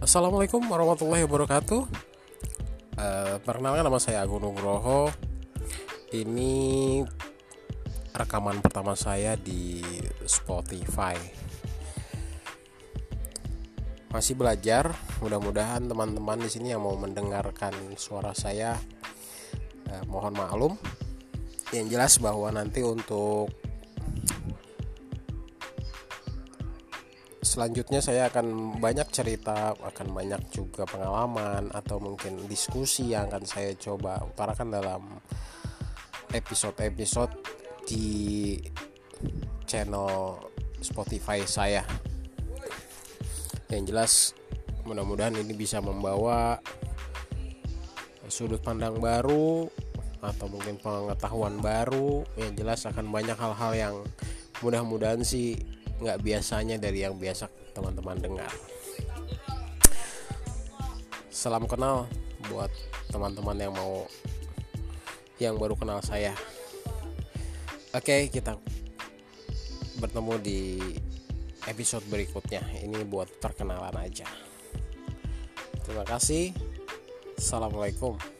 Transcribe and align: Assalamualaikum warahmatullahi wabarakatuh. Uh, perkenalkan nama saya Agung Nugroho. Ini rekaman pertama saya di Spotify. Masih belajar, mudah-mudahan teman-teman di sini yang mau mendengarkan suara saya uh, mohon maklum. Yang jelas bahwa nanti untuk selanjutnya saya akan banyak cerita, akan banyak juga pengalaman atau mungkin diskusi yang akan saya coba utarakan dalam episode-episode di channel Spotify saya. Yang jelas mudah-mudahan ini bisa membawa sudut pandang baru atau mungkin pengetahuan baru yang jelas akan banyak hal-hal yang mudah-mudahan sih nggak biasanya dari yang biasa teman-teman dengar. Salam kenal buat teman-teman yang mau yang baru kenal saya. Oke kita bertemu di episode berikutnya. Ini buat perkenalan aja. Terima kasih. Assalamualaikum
Assalamualaikum 0.00 0.64
warahmatullahi 0.64 1.28
wabarakatuh. 1.28 1.84
Uh, 2.96 3.36
perkenalkan 3.44 3.84
nama 3.84 4.00
saya 4.00 4.24
Agung 4.24 4.40
Nugroho. 4.40 5.12
Ini 6.08 7.04
rekaman 8.16 8.64
pertama 8.64 8.96
saya 8.96 9.36
di 9.36 9.84
Spotify. 10.24 11.20
Masih 14.08 14.40
belajar, 14.40 14.88
mudah-mudahan 15.20 15.84
teman-teman 15.84 16.40
di 16.40 16.48
sini 16.48 16.72
yang 16.72 16.80
mau 16.80 16.96
mendengarkan 16.96 17.76
suara 18.00 18.32
saya 18.32 18.80
uh, 19.84 20.04
mohon 20.08 20.32
maklum. 20.32 20.80
Yang 21.76 21.86
jelas 21.92 22.12
bahwa 22.24 22.48
nanti 22.48 22.80
untuk 22.80 23.52
selanjutnya 27.40 28.04
saya 28.04 28.28
akan 28.28 28.76
banyak 28.76 29.08
cerita, 29.08 29.72
akan 29.72 30.08
banyak 30.12 30.40
juga 30.52 30.84
pengalaman 30.84 31.72
atau 31.72 31.96
mungkin 31.96 32.44
diskusi 32.44 33.16
yang 33.16 33.32
akan 33.32 33.44
saya 33.48 33.72
coba 33.80 34.20
utarakan 34.20 34.68
dalam 34.68 35.02
episode-episode 36.36 37.32
di 37.88 38.56
channel 39.64 40.36
Spotify 40.84 41.40
saya. 41.48 41.82
Yang 43.72 43.82
jelas 43.88 44.12
mudah-mudahan 44.84 45.36
ini 45.40 45.56
bisa 45.56 45.80
membawa 45.80 46.60
sudut 48.28 48.60
pandang 48.62 49.00
baru 49.00 49.66
atau 50.20 50.46
mungkin 50.52 50.76
pengetahuan 50.76 51.56
baru 51.64 52.22
yang 52.36 52.52
jelas 52.52 52.84
akan 52.84 53.08
banyak 53.08 53.34
hal-hal 53.34 53.72
yang 53.72 53.94
mudah-mudahan 54.60 55.24
sih 55.24 55.79
nggak 56.00 56.18
biasanya 56.24 56.80
dari 56.80 57.04
yang 57.04 57.14
biasa 57.20 57.46
teman-teman 57.76 58.16
dengar. 58.16 58.52
Salam 61.28 61.68
kenal 61.68 62.08
buat 62.48 62.72
teman-teman 63.12 63.56
yang 63.56 63.72
mau 63.76 64.08
yang 65.36 65.54
baru 65.60 65.76
kenal 65.76 66.00
saya. 66.00 66.32
Oke 67.92 68.32
kita 68.32 68.56
bertemu 70.00 70.34
di 70.40 70.60
episode 71.68 72.04
berikutnya. 72.08 72.64
Ini 72.80 73.04
buat 73.04 73.28
perkenalan 73.38 73.94
aja. 74.00 74.28
Terima 75.84 76.04
kasih. 76.08 76.56
Assalamualaikum 77.36 78.39